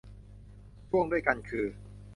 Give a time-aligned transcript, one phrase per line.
[0.89, 1.65] ช่วงด้วยกันคือ